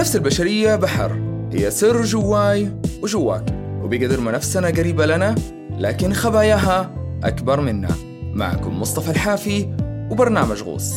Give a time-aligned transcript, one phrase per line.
[0.00, 1.12] النفس البشرية بحر.
[1.52, 3.44] هي سر جواي وجواك
[3.82, 5.34] وبقدر ما نفسنا قريبة لنا
[5.78, 6.90] لكن خباياها
[7.24, 7.88] أكبر منا.
[8.34, 9.68] معكم مصطفى الحافي
[10.10, 10.92] وبرنامج غوص.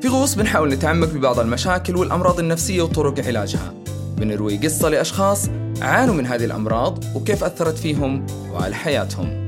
[0.00, 3.74] في غوص بنحاول نتعمق ببعض المشاكل والأمراض النفسية وطرق علاجها.
[4.18, 5.48] بنروي قصة لأشخاص
[5.82, 9.47] عانوا من هذه الأمراض وكيف أثرت فيهم وعلى حياتهم.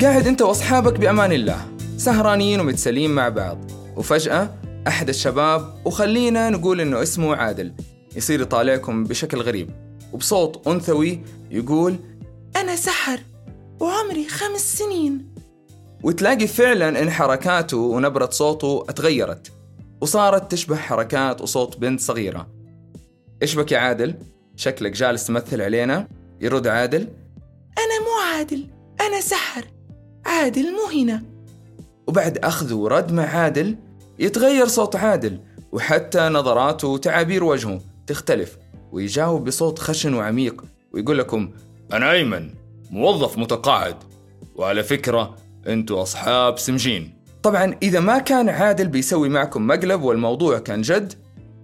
[0.00, 1.66] قاعد أنت وأصحابك بأمان الله
[1.96, 3.58] سهرانين ومتسلين مع بعض.
[3.96, 4.54] وفجأة
[4.86, 7.72] أحد الشباب وخلينا نقول إنه اسمه عادل
[8.16, 9.70] يصير يطالعكم بشكل غريب.
[10.12, 11.20] وبصوت أنثوي
[11.50, 11.96] يقول
[12.56, 13.20] أنا سحر
[13.80, 15.34] وعمري خمس سنين.
[16.02, 19.52] وتلاقي فعلا إن حركاته ونبرة صوته اتغيرت
[20.00, 22.46] وصارت تشبه حركات وصوت بنت صغيرة.
[23.42, 24.14] إيش بك يا عادل؟
[24.56, 26.08] شكلك جالس تمثل علينا؟
[26.40, 27.08] يرد عادل
[27.78, 28.66] أنا مو عادل
[29.00, 29.77] أنا سحر.
[30.28, 31.22] عادل مو هنا.
[32.06, 33.76] وبعد أخذ ورد مع عادل
[34.18, 35.40] يتغير صوت عادل
[35.72, 38.58] وحتى نظراته وتعابير وجهه تختلف
[38.92, 41.50] ويجاوب بصوت خشن وعميق ويقول لكم
[41.92, 42.50] أنا أيمن
[42.90, 43.96] موظف متقاعد
[44.56, 47.14] وعلى فكرة أنتوا أصحاب سمجين.
[47.42, 51.12] طبعا إذا ما كان عادل بيسوي معكم مقلب والموضوع كان جد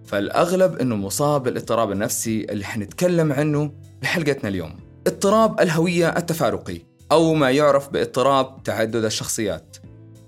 [0.05, 4.77] فالأغلب أنه مصاب بالاضطراب النفسي اللي حنتكلم عنه بحلقتنا اليوم.
[5.07, 6.94] اضطراب الهوية التفارقي.
[7.12, 9.77] أو ما يعرف باضطراب تعدد الشخصيات.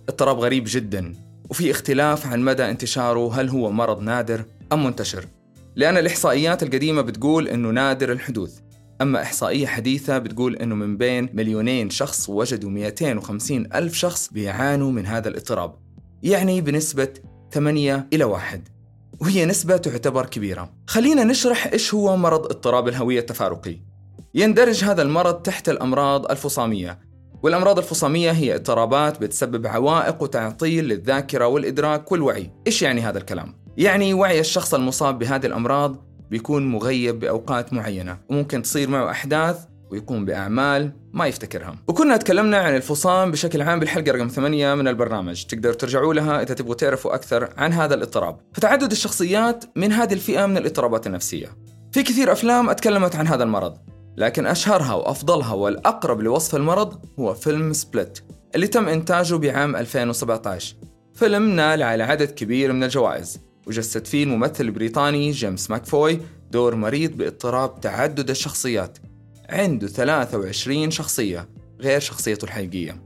[0.08, 1.12] اضطراب غريب جدا
[1.50, 5.26] وفي اختلاف عن مدى انتشاره هل هو مرض نادر أم منتشر.
[5.76, 8.60] لأن الإحصائيات القديمة بتقول أنه نادر الحدوث
[9.00, 15.06] أما إحصائية حديثة بتقول أنه من بين مليونين شخص وجدوا 250 ألف شخص بيعانوا من
[15.06, 15.74] هذا الاضطراب
[16.22, 17.08] يعني بنسبة
[17.52, 18.68] 8 إلى 1
[19.20, 20.72] وهي نسبة تعتبر كبيرة.
[20.86, 23.76] خلينا نشرح إيش هو مرض اضطراب الهوية التفارقي.
[24.36, 26.98] يندرج هذا المرض تحت الأمراض الفصامية.
[27.42, 32.50] والأمراض الفصامية هي اضطرابات بتسبب عوائق وتعطيل للذاكرة والإدراك والوعي.
[32.66, 35.96] إيش يعني هذا الكلام؟ يعني وعي الشخص المصاب بهذه الأمراض
[36.30, 39.58] بيكون مغيب بأوقات معينة وممكن تصير معه أحداث
[39.90, 45.44] ويقوم بأعمال ما يفتكرها وكنا تكلمنا عن الفصام بشكل عام بالحلقة رقم 8 من البرنامج.
[45.44, 48.40] تقدروا ترجعوا لها إذا تبغوا تعرفوا أكثر عن هذا الاضطراب.
[48.54, 51.48] فتعدد الشخصيات من هذه الفئة من الاضطرابات النفسية.
[51.92, 53.95] في كثير أفلام أتكلمت عن هذا المرض.
[54.16, 58.18] لكن أشهرها وأفضلها والأقرب لوصف المرض هو فيلم Split
[58.54, 60.76] اللي تم إنتاجه بعام 2017
[61.14, 67.16] فيلم نال على عدد كبير من الجوائز وجسد فيه الممثل البريطاني جيمس ماكفوي دور مريض
[67.16, 68.98] باضطراب تعدد الشخصيات.
[69.48, 71.48] عنده 23 شخصية
[71.80, 73.02] غير شخصيته الحقيقية.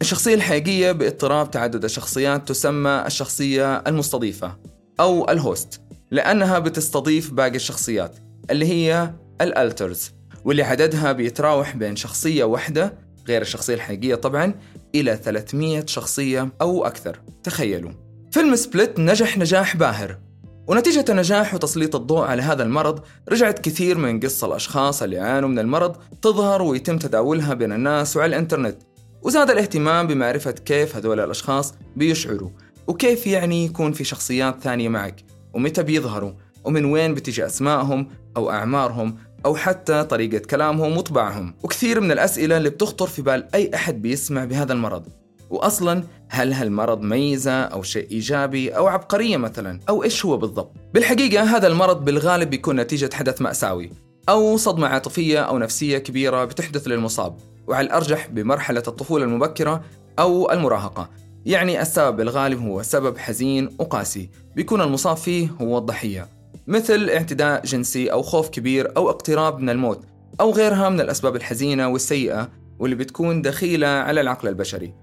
[0.00, 4.56] الشخصية الحقيقية باضطراب تعدد الشخصيات تسمى الشخصية المستضيفة
[5.00, 8.16] أو ال host لأنها بتستضيف باقي الشخصيات
[8.50, 10.19] اللي هي ال alters.
[10.44, 12.94] واللي عددها بيتراوح بين شخصية واحدة
[13.28, 14.54] غير الشخصية الحقيقية طبعا
[14.94, 17.20] إلى 300 شخصية أو أكثر.
[17.42, 17.92] تخيلوا.
[18.30, 20.18] فيلم Split نجح نجاح باهر.
[20.66, 25.58] ونتيجة النجاح وتسليط الضوء على هذا المرض رجعت كثير من قصة الأشخاص اللي يعانوا من
[25.58, 28.76] المرض تظهر ويتم تداولها بين الناس وعلى الإنترنت.
[29.22, 32.50] وزاد الاهتمام بمعرفة كيف هذول الأشخاص بيشعروا
[32.86, 35.24] وكيف يعني يكون في شخصيات ثانية معك
[35.54, 36.32] ومتى بيظهروا
[36.64, 41.54] ومن وين بتجي أسمائهم أو أعمارهم أو حتى طريقة كلامهم وطباعهم.
[41.62, 45.06] وكثير من الأسئلة اللي بتخطر في بال أي أحد بيسمع بهذا المرض.
[45.50, 51.56] وأصلا هل هالمرض ميزة أو شيء إيجابي أو عبقرية مثلا؟ أو إيش هو بالضبط؟ بالحقيقة
[51.56, 53.90] هذا المرض بالغالب بيكون نتيجة حدث مأساوي.
[54.28, 57.36] أو صدمة عاطفية أو نفسية كبيرة بتحدث للمصاب.
[57.66, 59.84] وعلى الأرجح بمرحلة الطفولة المبكرة
[60.18, 61.10] أو المراهقة.
[61.46, 64.30] يعني السبب الغالب هو سبب حزين وقاسي.
[64.56, 66.39] بيكون المصاب فيه هو الضحية.
[66.66, 70.04] مثل اعتداء جنسي أو خوف كبير أو اقتراب من الموت
[70.40, 72.48] أو غيرها من الأسباب الحزينة والسيئة
[72.78, 74.94] واللي بتكون دخيلة على العقل البشري.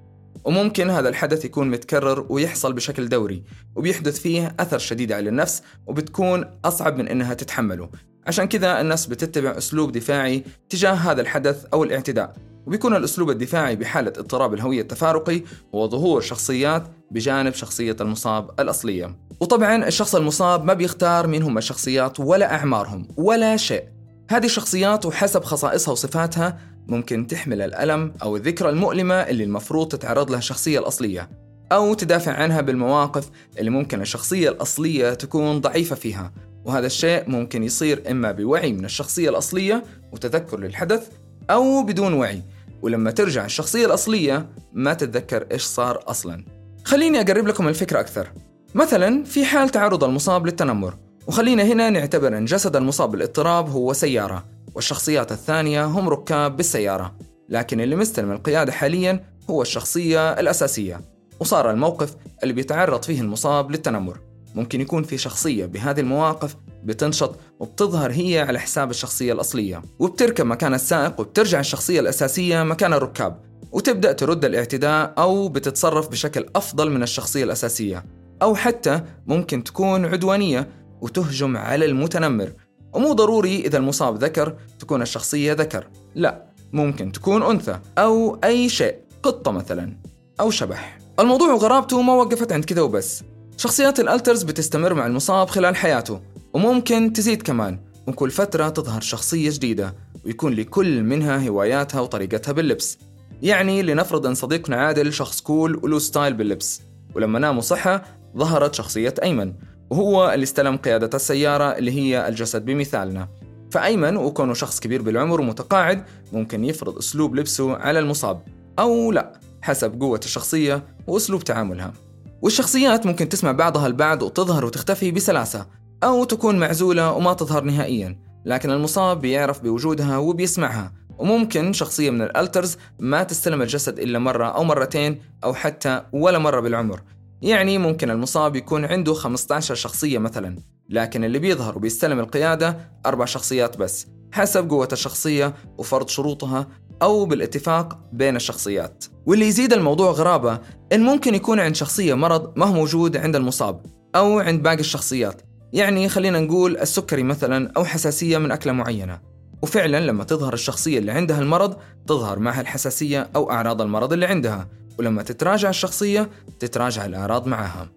[0.45, 3.43] وممكن هذا الحدث يكون متكرر ويحصل بشكل دوري
[3.75, 7.89] وبيحدث فيه أثر شديد على النفس وبتكون أصعب من إنها تتحمله.
[8.27, 12.35] عشان كذا الناس بتتبع أسلوب دفاعي تجاه هذا الحدث أو الاعتداء
[12.67, 15.41] وبيكون الأسلوب الدفاعي بحالة اضطراب الهوية التفارقي
[15.75, 19.15] هو ظهور شخصيات بجانب شخصية المصاب الأصلية.
[19.39, 23.83] وطبعا الشخص المصاب ما بيختار مين هم الشخصيات ولا أعمارهم ولا شيء.
[24.29, 26.57] هذه الشخصيات وحسب خصائصها وصفاتها
[26.87, 31.29] ممكن تحمل الألم أو الذكرى المؤلمة اللي المفروض تتعرض لها الشخصية الأصلية
[31.71, 36.33] أو تدافع عنها بالمواقف اللي ممكن الشخصية الأصلية تكون ضعيفة فيها.
[36.65, 41.07] وهذا الشيء ممكن يصير إما بوعي من الشخصية الأصلية وتذكر للحدث
[41.49, 42.43] أو بدون وعي.
[42.81, 46.56] ولما ترجع الشخصية الأصلية ما تتذكر إيش صار أصلا.
[46.87, 48.31] خليني أقرب لكم الفكرة أكثر.
[48.75, 50.93] مثلا في حال تعرض المصاب للتنمر
[51.27, 54.45] وخلينا هنا نعتبر أن جسد المصاب بالاضطراب هو سيارة
[54.75, 57.15] والشخصيات الثانية هم ركاب بالسيارة.
[57.49, 61.01] لكن اللي مستلم القيادة حاليا هو الشخصية الأساسية
[61.39, 64.19] وصار الموقف اللي بيتعرض فيه المصاب للتنمر.
[64.55, 69.81] ممكن يكون في شخصية بهذه المواقف بتنشط وبتظهر هي على حساب الشخصية الأصلية.
[69.99, 73.46] وبتركب مكان السائق وبترجع الشخصية الأساسية مكان الركاب.
[73.77, 78.05] وتبدأ ترد الاعتداء أو بتتصرف بشكل أفضل من الشخصية الأساسية
[78.41, 80.69] أو حتى ممكن تكون عدوانية
[81.01, 82.53] وتهجم على المتنمر.
[82.93, 86.43] ومو ضروري إذا المصاب ذكر تكون الشخصية ذكر لا
[86.73, 89.97] ممكن تكون أنثى أو أي شيء قطة مثلا
[90.39, 90.99] أو شبح.
[91.19, 93.23] الموضوع وغرابته ما وقفت عند كذا وبس.
[93.57, 96.21] شخصيات ال alters بتستمر مع المصاب خلال حياته
[96.53, 97.79] وممكن تزيد كمان.
[98.07, 99.95] وكل فترة تظهر شخصية جديدة
[100.25, 102.97] ويكون لكل منها هواياتها وطريقتها باللبس.
[103.41, 106.81] يعني لنفرض أن صديقنا عادل شخص cool وله style باللبس
[107.15, 108.01] ولما نام وصحى
[108.37, 109.53] ظهرت شخصية أيمن
[109.89, 113.27] وهو اللي استلم قيادة السيارة اللي هي الجسد بمثالنا.
[113.71, 116.03] فأيمن وكونه شخص كبير بالعمر ومتقاعد
[116.33, 118.41] ممكن يفرض أسلوب لبسه على المصاب
[118.79, 121.93] أو لا حسب قوة الشخصية وأسلوب تعاملها.
[122.41, 125.65] والشخصيات ممكن تسمع بعضها البعض وتظهر وتختفي بسلاسة
[126.03, 130.91] أو تكون معزولة وما تظهر نهائيا لكن المصاب بيعرف بوجودها وبيسمعها.
[131.17, 136.59] وممكن شخصية من الألترز ما تستلم الجسد إلا مرة أو مرتين أو حتى ولا مرة
[136.59, 137.01] بالعمر.
[137.41, 140.55] يعني ممكن المصاب يكون عنده 15 شخصية مثلا
[140.89, 146.67] لكن اللي بيظهر وبيستلم القيادة أربع شخصيات بس حسب قوة الشخصية وفرض شروطها
[147.01, 149.05] أو بالاتفاق بين الشخصيات.
[149.25, 150.59] واللي يزيد الموضوع غرابة
[150.93, 153.85] إن ممكن يكون عند شخصية مرض ما هو موجود عند المصاب
[154.15, 155.41] أو عند باقي الشخصيات.
[155.73, 159.19] يعني خلينا نقول السكري مثلا أو حساسية من أكلة معينة.
[159.61, 161.77] وفعلا لما تظهر الشخصية اللي عندها المرض
[162.07, 164.67] تظهر معها الحساسية أو أعراض المرض اللي عندها.
[164.99, 167.89] ولما تتراجع الشخصية تتراجع الأعراض معها.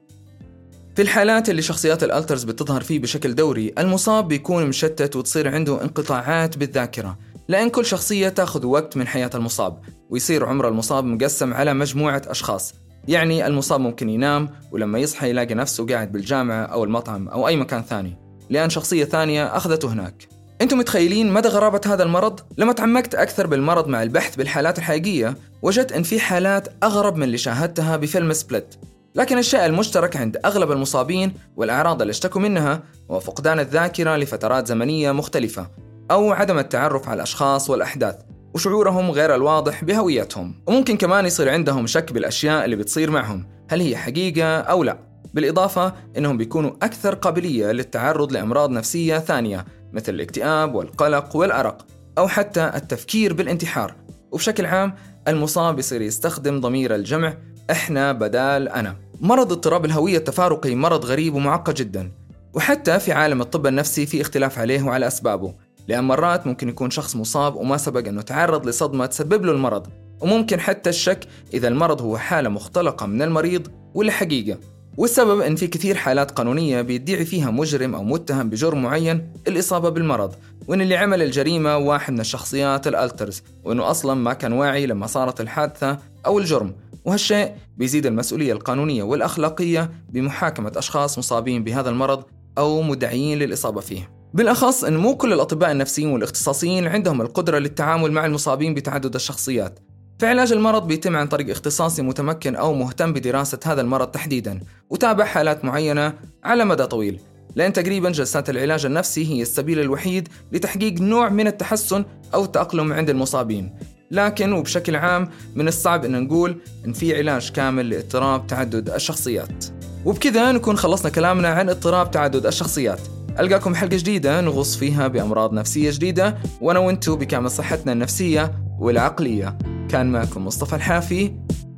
[0.97, 5.83] في الحالات اللي شخصيات ال alters بتظهر فيه بشكل دوري المصاب بيكون مشتت وتصير عنده
[5.83, 7.19] انقطاعات بالذاكرة
[7.49, 9.81] لأن كل شخصية تأخذ وقت من حياة المصاب
[10.11, 12.75] ويصير عمر المصاب مقسم على مجموعة أشخاص.
[13.09, 17.83] يعني المصاب ممكن ينام ولما يصحى يلاقي نفسه قاعد بالجامعة أو المطعم أو أي مكان
[17.83, 18.19] ثاني
[18.51, 20.40] لأن شخصية ثانية أخذته هناك.
[20.61, 25.93] أنتم متخيلين مدى غرابة هذا المرض؟ لما تعمقت أكثر بالمرض مع البحث بالحالات الحقيقية وجدت
[25.93, 28.75] أن في حالات أغرب من اللي شاهدتها بفيلم Split.
[29.15, 35.13] لكن الشيء المشترك عند أغلب المصابين والأعراض اللي اشتكوا منها هو فقدان الذاكرة لفترات زمنية
[35.13, 35.67] مختلفة
[36.11, 38.17] أو عدم التعرف على الأشخاص والأحداث
[38.55, 40.55] وشعورهم غير الواضح بهويتهم.
[40.67, 44.99] وممكن كمان يصير عندهم شك بالأشياء اللي بتصير معهم هل هي حقيقة أو لا؟
[45.35, 51.87] بالإضافة أنهم بيكونوا أكثر قابلية للتعرض لأمراض نفسية ثانية مثل الاكتئاب والقلق والأرق
[52.19, 53.95] أو حتى التفكير بالانتحار.
[54.31, 54.95] وبشكل عام
[55.29, 57.35] المصاب يصير يستخدم ضمير الجمع
[57.71, 58.97] إحنا بدال أنا.
[59.21, 62.13] مرض اضطراب الهوية التفارقي مرض غريب ومعقد جدا.
[62.55, 65.55] وحتى في عالم الطب النفسي في اختلاف عليه وعلى أسبابه.
[65.89, 69.87] لأن مرات ممكن يكون شخص مصاب وما سبق أنه تعرض لصدمة تسبب له المرض.
[70.21, 74.59] وممكن حتى الشك إذا المرض هو حالة مختلقة من المريض ولا حقيقة
[74.97, 80.35] والسبب أن في كثير حالات قانونية بيدعي فيها مجرم أو متهم بجرم معين الإصابة بالمرض
[80.69, 85.41] وأن اللي عمل الجريمة واحد من الشخصيات الألترز وأنه أصلا ما كان واعي لما صارت
[85.41, 86.75] الحادثة أو الجرم.
[87.05, 92.25] وهالشيء بيزيد المسؤولية القانونية والأخلاقية بمحاكمة أشخاص مصابين بهذا المرض
[92.59, 94.11] أو مدعيين للإصابة فيه.
[94.35, 99.79] بالأخص أن مو كل الأطباء النفسيين والاختصاصيين عندهم القدرة للتعامل مع المصابين بتعدد الشخصيات.
[100.21, 104.61] فعلاج المرض بيتم عن طريق اختصاصي متمكن أو مهتم بدراسة هذا المرض تحديدا
[104.91, 107.21] وتابع حالات معينة على مدى طويل.
[107.55, 113.11] لأن تقريبا جلسات العلاج النفسي هي السبيل الوحيد لتحقيق نوع من التحسن أو التأقلم عند
[113.11, 113.75] المصابين.
[114.11, 119.65] لكن وبشكل عام من الصعب أن نقول أن في علاج كامل لاضطراب تعدد الشخصيات.
[120.05, 123.01] وبكذا نكون خلصنا كلامنا عن اضطراب تعدد الشخصيات.
[123.39, 129.70] ألقاكم حلقة جديدة نغوص فيها بأمراض نفسية جديدة وأنا وأنتو بكامل صحتنا النفسية والعقلية.
[129.93, 131.33] كان معكم مصطفى الحافي.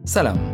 [0.05, 0.52] سلام.